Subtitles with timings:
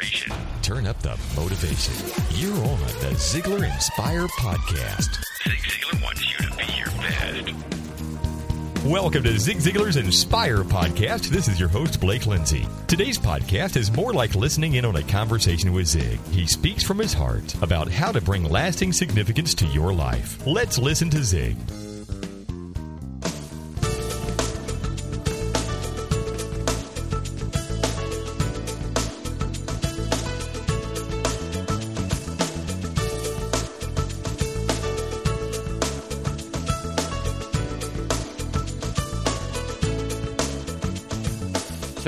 [0.00, 0.32] inspiration.
[0.62, 1.94] Turn up the motivation.
[2.34, 5.24] You're on the Ziglar Inspire Podcast.
[5.44, 8.84] Zig Ziglar wants you to be your best.
[8.84, 11.28] Welcome to Zig Ziglar's Inspire Podcast.
[11.28, 12.66] This is your host, Blake Lindsay.
[12.86, 16.20] Today's podcast is more like listening in on a conversation with Zig.
[16.30, 20.46] He speaks from his heart about how to bring lasting significance to your life.
[20.46, 21.56] Let's listen to Zig.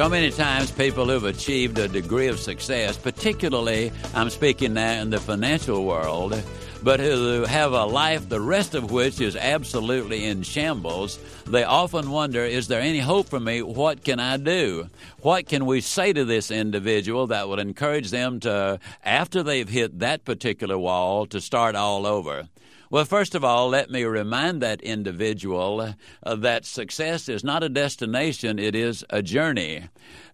[0.00, 5.10] So many times, people who've achieved a degree of success, particularly I'm speaking now in
[5.10, 6.42] the financial world,
[6.82, 12.10] but who have a life the rest of which is absolutely in shambles, they often
[12.10, 13.60] wonder is there any hope for me?
[13.60, 14.88] What can I do?
[15.20, 19.98] What can we say to this individual that would encourage them to, after they've hit
[19.98, 22.48] that particular wall, to start all over?
[22.92, 27.68] Well, first of all, let me remind that individual uh, that success is not a
[27.68, 29.84] destination, it is a journey.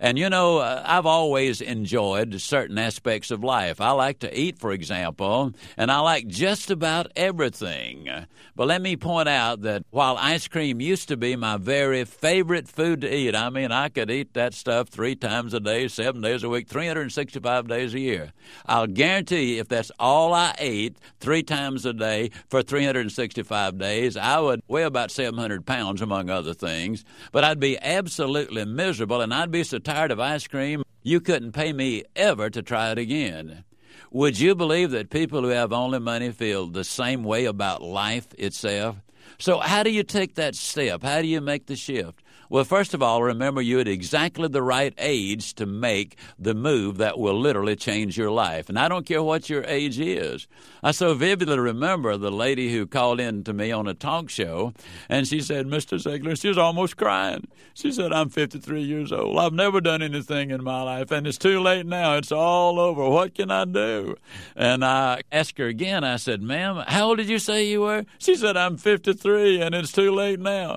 [0.00, 3.78] And you know, uh, I've always enjoyed certain aspects of life.
[3.78, 8.08] I like to eat, for example, and I like just about everything.
[8.54, 12.68] But let me point out that while ice cream used to be my very favorite
[12.68, 16.22] food to eat, I mean, I could eat that stuff three times a day, seven
[16.22, 18.32] days a week, 365 days a year.
[18.64, 24.16] I'll guarantee you, if that's all I ate three times a day, for 365 days,
[24.16, 27.04] I would weigh about 700 pounds, among other things.
[27.32, 31.52] But I'd be absolutely miserable, and I'd be so tired of ice cream, you couldn't
[31.52, 33.64] pay me ever to try it again.
[34.10, 38.28] Would you believe that people who have only money feel the same way about life
[38.38, 38.96] itself?
[39.38, 41.02] So, how do you take that step?
[41.02, 42.22] How do you make the shift?
[42.48, 46.98] Well, first of all, remember you're at exactly the right age to make the move
[46.98, 48.68] that will literally change your life.
[48.68, 50.46] And I don't care what your age is.
[50.82, 54.72] I so vividly remember the lady who called in to me on a talk show,
[55.08, 55.98] and she said, Mr.
[56.00, 57.48] Ziglar, she was almost crying.
[57.74, 59.38] She said, I'm 53 years old.
[59.38, 62.16] I've never done anything in my life, and it's too late now.
[62.16, 63.08] It's all over.
[63.08, 64.16] What can I do?
[64.54, 68.04] And I asked her again, I said, Ma'am, how old did you say you were?
[68.18, 70.76] She said, I'm 53, and it's too late now.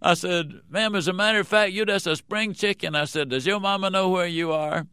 [0.00, 2.94] I said, ma'am, as a matter of fact, you're just a spring chicken.
[2.94, 4.86] I said, does your mama know where you are?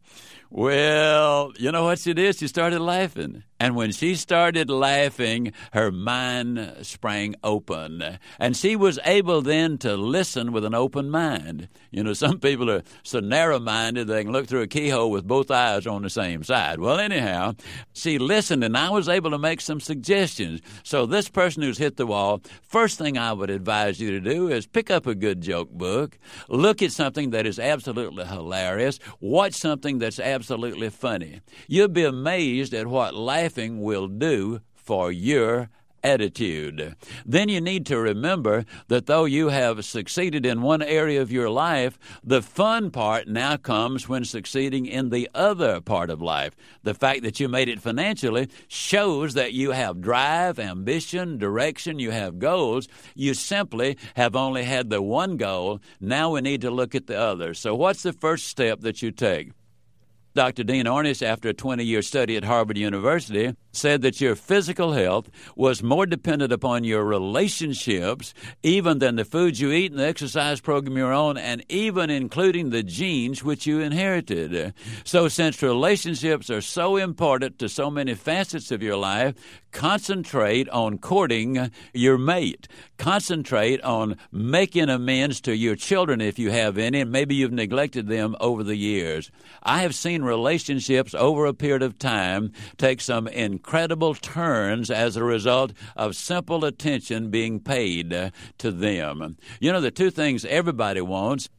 [0.50, 2.36] Well, you know what she did?
[2.36, 3.42] She started laughing.
[3.58, 8.18] And when she started laughing, her mind sprang open.
[8.38, 11.68] And she was able then to listen with an open mind.
[11.90, 15.26] You know, some people are so narrow minded they can look through a keyhole with
[15.26, 16.80] both eyes on the same side.
[16.80, 17.54] Well, anyhow,
[17.94, 20.60] she listened and I was able to make some suggestions.
[20.82, 24.48] So, this person who's hit the wall, first thing I would advise you to do
[24.48, 26.18] is pick up a good joke book,
[26.48, 31.40] look at something that is absolutely hilarious, watch something that's absolutely funny.
[31.68, 33.14] You'll be amazed at what
[33.46, 35.70] laughing will do for your
[36.02, 36.96] attitude.
[37.24, 41.48] Then you need to remember that though you have succeeded in one area of your
[41.48, 46.56] life, the fun part now comes when succeeding in the other part of life.
[46.82, 52.10] The fact that you made it financially shows that you have drive, ambition, direction, you
[52.10, 52.88] have goals.
[53.14, 55.80] You simply have only had the one goal.
[56.00, 57.54] Now we need to look at the other.
[57.54, 59.52] So, what's the first step that you take?
[60.36, 60.64] Dr.
[60.64, 65.30] Dean Ornish, after a 20 year study at Harvard University, said that your physical health
[65.56, 70.60] was more dependent upon your relationships, even than the foods you eat and the exercise
[70.60, 74.74] program you're on, and even including the genes which you inherited.
[75.04, 79.34] So, since relationships are so important to so many facets of your life,
[79.76, 82.66] concentrate on courting your mate.
[82.96, 88.08] Concentrate on making amends to your children if you have any, and maybe you've neglected
[88.08, 89.30] them over the years.
[89.62, 95.22] I have seen relationships over a period of time take some incredible turns as a
[95.22, 99.36] result of simple attention being paid to them.
[99.60, 101.50] You know, the two things everybody wants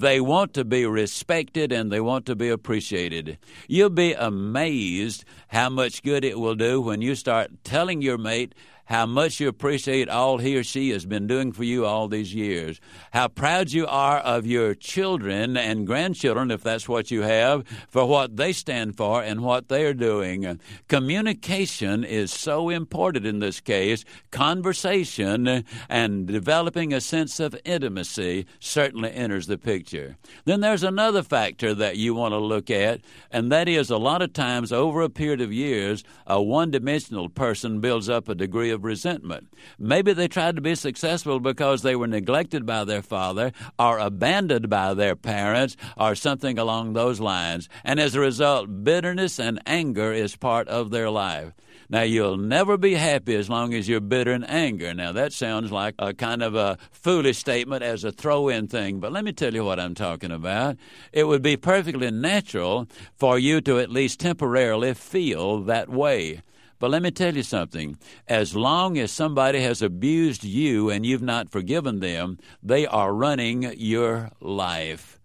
[0.00, 3.38] they want to be respected and they want to be appreciated.
[3.68, 8.54] You'll be amazed how much good it will do when you start telling your mate
[8.86, 12.34] how much you appreciate all he or she has been doing for you all these
[12.34, 12.80] years,
[13.12, 18.06] how proud you are of your children and grandchildren, if that's what you have, for
[18.06, 20.58] what they stand for and what they're doing.
[20.88, 24.04] Communication is so important in this case.
[24.30, 30.16] Conversation and developing a sense of intimacy certainly enters the picture.
[30.44, 33.00] Then there's another factor that you want to look at,
[33.30, 37.28] and that is a lot of times over a period of years, a one dimensional
[37.28, 39.52] person builds up a degree of negative resentment.
[39.78, 44.68] Maybe they tried to be successful because they were neglected by their father or abandoned
[44.68, 47.68] by their parents or something along those lines.
[47.84, 51.52] And as a result, bitterness and anger is part of their life.
[51.88, 54.92] Now, you'll never be happy as long as you're bitter and angry.
[54.92, 58.98] Now, that sounds like a kind of a foolish statement as a throw in thing,
[58.98, 60.76] but let me tell you what I'm talking about.
[61.12, 66.42] It would be perfectly natural for you to at least temporarily feel that way.
[66.78, 67.98] But let me tell you something.
[68.28, 73.72] As long as somebody has abused you and you've not forgiven them, they are running
[73.76, 75.18] your life.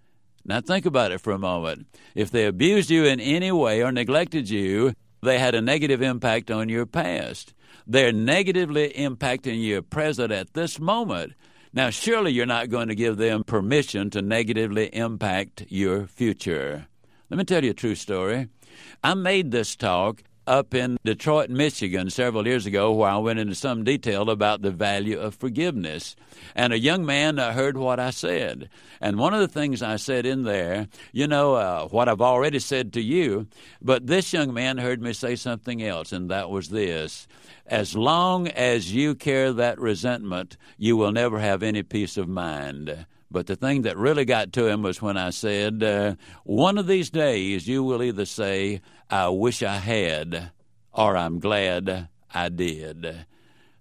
[0.46, 1.88] Now, think about it for a moment.
[2.16, 6.50] If they abused you in any way or neglected you, they had a negative impact
[6.50, 7.54] on your past.
[7.86, 11.34] They're negatively impacting your present at this moment.
[11.74, 16.88] Now, surely you're not going to give them permission to negatively impact your future.
[17.30, 18.48] Let me tell you a true story.
[19.04, 23.56] I made this talk up in Detroit, Michigan, several years ago, where I went into
[23.56, 26.16] some detail about the value of forgiveness.
[26.56, 28.70] And a young man uh, heard what I said.
[29.00, 32.60] And one of the things I said in there, you know, uh, what I've already
[32.60, 33.48] said to you,
[33.82, 37.28] but this young man heard me say something else, and that was this.
[37.68, 43.06] As long as you carry that resentment, you will never have any peace of mind.
[43.32, 46.86] But the thing that really got to him was when I said, uh, One of
[46.86, 50.52] these days you will either say, I wish I had,
[50.92, 53.26] or I'm glad I did.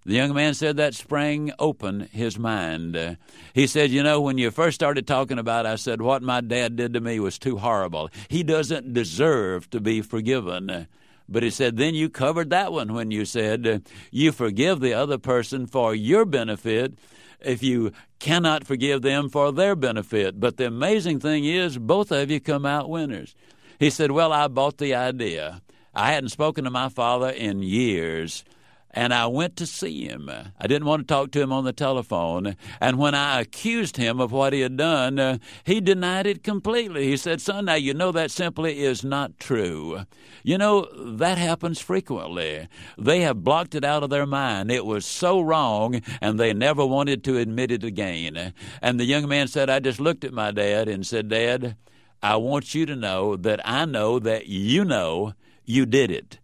[0.06, 3.18] The young man said that sprang open his mind.
[3.52, 6.40] he said, You know, when you first started talking about, it, I said, What my
[6.40, 8.08] dad did to me was too horrible.
[8.28, 10.86] He doesn't deserve to be forgiven.
[11.30, 13.78] But he said, Then you covered that one when you said, uh,
[14.10, 16.98] You forgive the other person for your benefit
[17.40, 20.40] if you cannot forgive them for their benefit.
[20.40, 23.34] But the amazing thing is, both of you come out winners.
[23.78, 25.62] He said, Well, I bought the idea.
[25.94, 28.44] I hadn't spoken to my father in years
[28.92, 30.28] and I went to see him.
[30.30, 32.56] I didn't want to talk to him on the telephone.
[32.80, 37.06] And when I accused him of what he had done, uh, he denied it completely.
[37.06, 40.06] He said, Son, now you know that simply is not true.
[40.42, 42.66] You know, that happens frequently.
[42.98, 44.70] They have blocked it out of their mind.
[44.72, 48.52] It was so wrong, and they never wanted to admit it again.
[48.82, 51.76] And the young man said, I just looked at my dad and said, Dad,
[52.22, 55.34] I want you to know that I know that you know
[55.64, 56.39] you did it.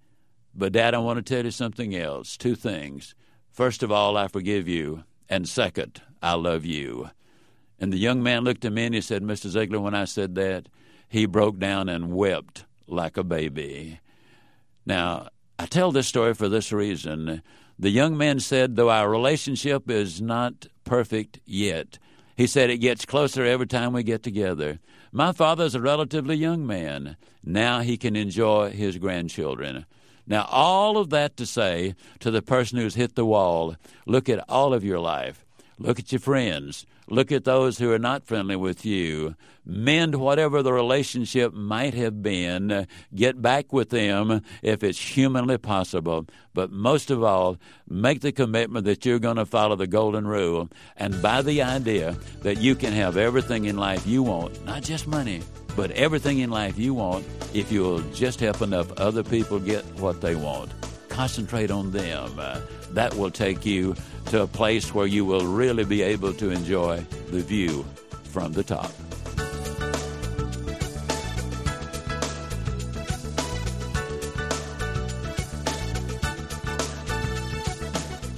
[0.56, 2.36] But, Dad, I want to tell you something else.
[2.36, 3.14] Two things.
[3.52, 5.04] First of all, I forgive you.
[5.28, 7.10] And second, I love you.
[7.78, 9.50] And the young man looked at me and he said, Mr.
[9.50, 10.68] Ziglar, when I said that,
[11.08, 14.00] he broke down and wept like a baby.
[14.86, 17.42] Now, I tell this story for this reason.
[17.78, 21.98] The young man said, though our relationship is not perfect yet,
[22.36, 24.78] he said it gets closer every time we get together.
[25.12, 27.16] My father's a relatively young man.
[27.42, 29.86] Now he can enjoy his grandchildren.
[30.26, 33.76] Now, all of that to say to the person who's hit the wall,
[34.06, 35.45] look at all of your life.
[35.78, 36.86] Look at your friends.
[37.08, 39.36] Look at those who are not friendly with you.
[39.64, 42.86] Mend whatever the relationship might have been.
[43.14, 46.26] Get back with them if it's humanly possible.
[46.54, 47.58] But most of all,
[47.88, 52.16] make the commitment that you're going to follow the golden rule and buy the idea
[52.40, 55.42] that you can have everything in life you want, not just money,
[55.76, 60.22] but everything in life you want if you'll just help enough other people get what
[60.22, 60.72] they want.
[61.16, 62.32] Concentrate on them.
[62.38, 62.60] Uh,
[62.92, 63.96] that will take you
[64.26, 66.98] to a place where you will really be able to enjoy
[67.30, 67.84] the view
[68.24, 68.90] from the top.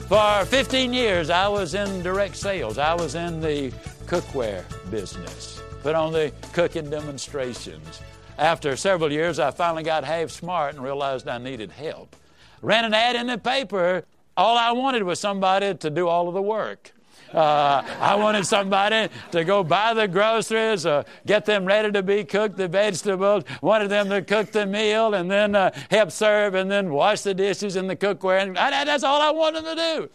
[0.08, 2.78] For 15 years, I was in direct sales.
[2.78, 3.70] I was in the
[4.06, 8.00] cookware business put on the cooking demonstrations.
[8.36, 12.14] After several years, I finally got half smart and realized I needed help.
[12.62, 14.04] Ran an ad in the paper.
[14.36, 16.92] All I wanted was somebody to do all of the work.
[17.32, 22.24] Uh, I wanted somebody to go buy the groceries, uh, get them ready to be
[22.24, 26.70] cooked, the vegetables, wanted them to cook the meal and then uh, help serve and
[26.70, 28.40] then wash the dishes and the cookware.
[28.40, 30.10] And I, that's all I wanted to do.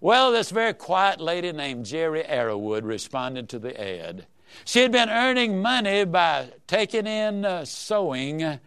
[0.00, 4.26] Well, this very quiet lady named Jerry Arrowood responded to the ad.
[4.64, 8.60] She had been earning money by taking in uh, sewing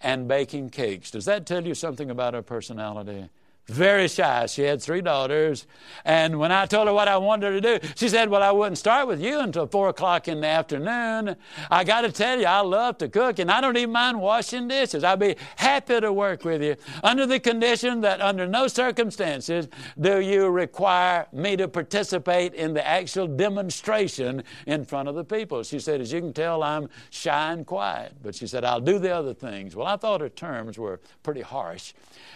[0.00, 1.10] and baking cakes.
[1.10, 3.28] Does that tell you something about her personality?
[3.66, 4.44] Very shy.
[4.46, 5.66] She had three daughters.
[6.04, 8.50] And when I told her what I wanted her to do, she said, Well, I
[8.50, 11.36] wouldn't start with you until four o'clock in the afternoon.
[11.70, 14.68] I got to tell you, I love to cook and I don't even mind washing
[14.68, 15.02] dishes.
[15.02, 19.68] I'd be happy to work with you under the condition that under no circumstances
[19.98, 25.62] do you require me to participate in the actual demonstration in front of the people.
[25.62, 28.12] She said, As you can tell, I'm shy and quiet.
[28.22, 29.74] But she said, I'll do the other things.
[29.74, 31.94] Well, I thought her terms were pretty harsh.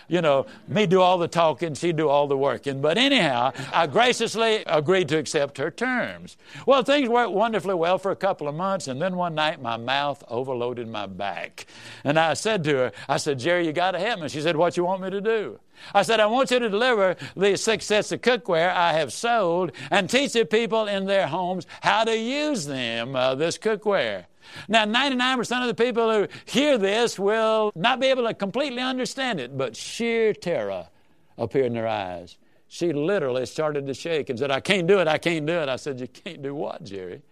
[0.08, 2.80] You know, me do all the talking, she'd do all the working.
[2.80, 6.36] But anyhow, I graciously agreed to accept her terms.
[6.66, 9.76] Well, things worked wonderfully well for a couple of months, and then one night my
[9.76, 11.66] mouth overloaded my back.
[12.04, 14.28] And I said to her, I said, Jerry, you got to help me.
[14.28, 15.60] She said, What you want me to do?
[15.94, 19.72] I said, I want you to deliver these six sets of cookware I have sold
[19.90, 24.26] and teach the people in their homes how to use them, uh, this cookware.
[24.68, 29.40] Now, 99% of the people who hear this will not be able to completely understand
[29.40, 30.88] it, but sheer terror
[31.38, 32.36] appeared in their eyes.
[32.68, 35.68] She literally started to shake and said, I can't do it, I can't do it.
[35.68, 37.22] I said, You can't do what, Jerry?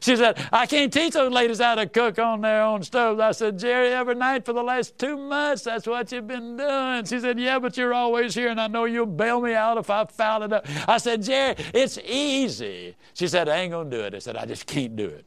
[0.00, 3.20] She said, I can't teach those ladies how to cook on their own stoves.
[3.20, 7.04] I said, Jerry, every night for the last two months, that's what you've been doing.
[7.04, 9.90] She said, Yeah, but you're always here, and I know you'll bail me out if
[9.90, 10.66] I foul it up.
[10.88, 12.96] I said, Jerry, it's easy.
[13.14, 14.14] She said, I ain't going to do it.
[14.14, 15.26] I said, I just can't do it.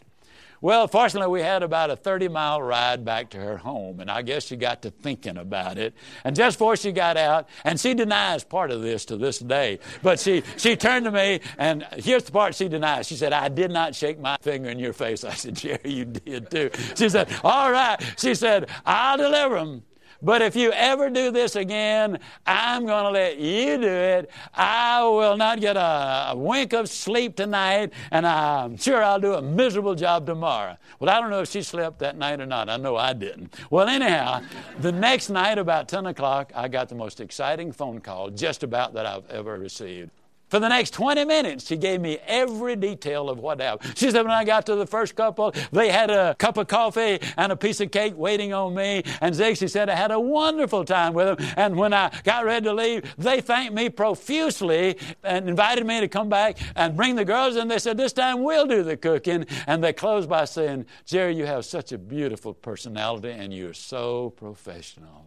[0.62, 4.22] Well, fortunately, we had about a 30 mile ride back to her home, and I
[4.22, 5.94] guess she got to thinking about it.
[6.24, 9.80] And just before she got out, and she denies part of this to this day,
[10.02, 13.08] but she, she turned to me, and here's the part she denies.
[13.08, 15.24] She said, I did not shake my finger in your face.
[15.24, 16.70] I said, Jerry, you did too.
[16.96, 17.98] She said, All right.
[18.18, 19.84] She said, I'll deliver them.
[20.22, 24.32] But if you ever do this again, I'm going to let you do it.
[24.54, 29.36] I will not get a, a, wink of sleep tonight, and I'm sure I'll do
[29.36, 30.78] a miserable job tomorrow.
[31.00, 32.70] Well, I don't know if she slept that night or not.
[32.70, 33.54] I know I didn't.
[33.70, 34.42] Well, anyhow,
[34.80, 38.94] the next night, about 10 o'clock, I got the most exciting phone call just about
[38.94, 40.12] that I've ever received.
[40.50, 43.98] For the next 20 minutes, she gave me every detail of what happened.
[43.98, 47.20] She said, when I got to the first couple, they had a cup of coffee
[47.36, 49.04] and a piece of cake waiting on me.
[49.20, 51.54] And Zig, she said, I had a wonderful time with them.
[51.58, 56.08] And when I got ready to leave, they thanked me profusely and invited me to
[56.08, 57.58] come back and bring the girls.
[57.58, 59.46] And they said, this time we'll do the cooking.
[59.68, 64.30] And they closed by saying, Jerry, you have such a beautiful personality and you're so
[64.30, 65.26] professional.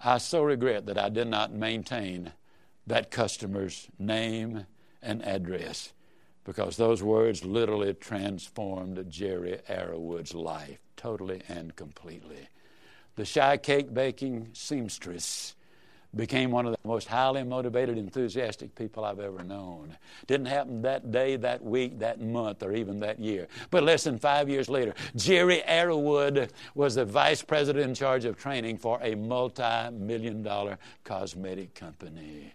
[0.00, 2.32] I so regret that I did not maintain
[2.86, 4.66] that customer's name
[5.02, 5.92] and address
[6.44, 12.48] because those words literally transformed Jerry Arrowood's life totally and completely.
[13.16, 15.54] The shy cake baking seamstress
[16.14, 19.96] became one of the most highly motivated, enthusiastic people I've ever known.
[20.26, 23.48] Didn't happen that day, that week, that month, or even that year.
[23.70, 28.36] But less than five years later, Jerry Arrowood was the vice president in charge of
[28.36, 32.52] training for a multi million dollar cosmetic company.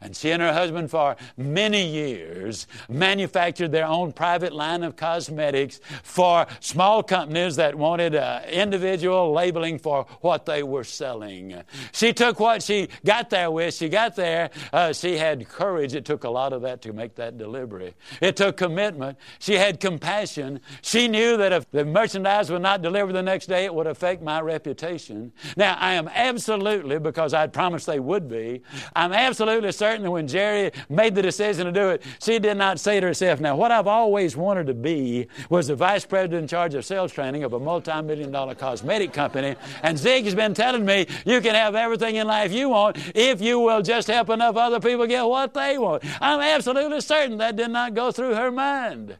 [0.00, 5.80] And she and her husband, for many years, manufactured their own private line of cosmetics
[6.02, 11.62] for small companies that wanted uh, individual labeling for what they were selling.
[11.92, 13.72] She took what she got there with.
[13.72, 14.50] She got there.
[14.70, 15.94] Uh, she had courage.
[15.94, 17.94] It took a lot of that to make that delivery.
[18.20, 19.16] It took commitment.
[19.38, 20.60] She had compassion.
[20.82, 24.22] She knew that if the merchandise would not deliver the next day, it would affect
[24.22, 25.32] my reputation.
[25.56, 28.62] Now, I am absolutely, because I'd promised they would be,
[28.94, 32.80] I'm absolutely certain certain when Jerry made the decision to do it, she did not
[32.80, 36.48] say to herself, Now, what I've always wanted to be was the vice president in
[36.48, 39.54] charge of sales training of a multi million dollar cosmetic company.
[39.84, 43.40] And Zig has been telling me you can have everything in life you want if
[43.40, 46.02] you will just help enough other people get what they want.
[46.20, 49.16] I'm absolutely certain that did not go through her mind.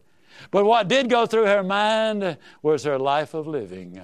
[0.50, 4.00] But what did go through her mind was her life of living.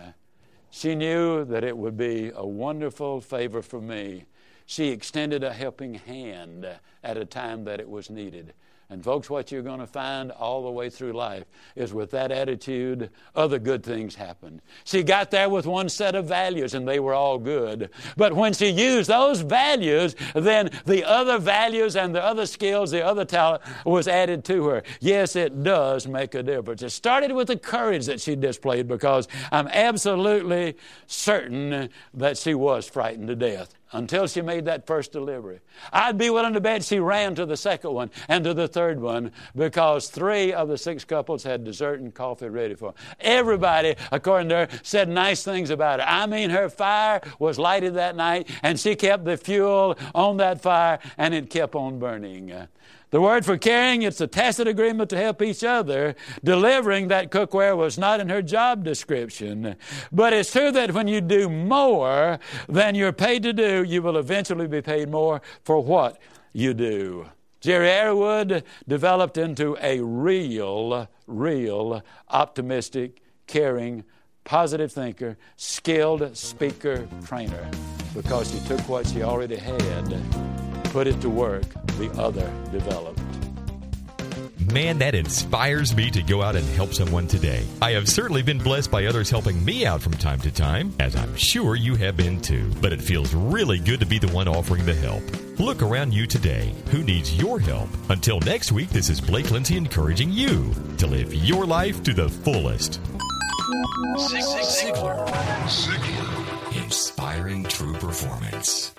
[0.71, 4.26] She knew that it would be a wonderful favor for me
[4.66, 6.66] she extended a helping hand
[7.02, 8.54] at a time that it was needed.
[8.92, 11.45] And, folks, what you're going to find all the way through life
[11.76, 14.61] is with that attitude, other good things happen.
[14.85, 17.88] She got there with one set of values, and they were all good.
[18.19, 23.02] But when she used those values, then the other values and the other skills, the
[23.02, 24.83] other talent was added to her.
[25.00, 26.83] Yes, it does make a difference.
[26.83, 30.76] It started with the courage that she displayed because I'm absolutely
[31.07, 35.61] certain that she was frightened to death until she made that first delivery.
[35.93, 39.01] I'd be willing to bet she ran to the second one and to the third
[39.01, 42.95] one because three of the six couples had dessert and coffee ready for her.
[43.21, 46.07] Everybody, according to her, said nice things about her.
[46.09, 50.61] I mean, her fire was lighted that night and she kept the fuel on that
[50.61, 52.53] fire and it kept on burning.
[53.12, 56.16] The word for caring, it's a tacit agreement to help each other.
[56.42, 59.76] Delivering that cookware was not in her job description.
[60.11, 62.38] But it's true that when you do more
[62.71, 66.23] than you're paid to do, you will eventually be paid more for what
[66.54, 67.26] you do.
[67.61, 74.04] Jerry Arrowood developed into a real, real optimistic, caring,
[74.45, 77.71] positive thinker, skilled speaker, trainer,
[78.14, 80.19] because she took what she already had,
[80.85, 81.62] put it to work,
[82.09, 83.21] the other developed.
[84.73, 87.66] Man, that inspires me to go out and help someone today.
[87.82, 91.14] I have certainly been blessed by others helping me out from time to time, as
[91.16, 92.71] I'm sure you have been too.
[92.80, 95.23] But it feels really good to be the one offering the help.
[95.59, 96.75] Look around you today.
[96.90, 97.88] Who needs your help?
[98.09, 102.28] Until next week, this is Blake Lindsay encouraging you to live your life to the
[102.28, 103.00] fullest.
[104.16, 105.26] Ziglar.
[105.66, 106.82] Ziglar.
[106.85, 108.94] Inspiring true performance.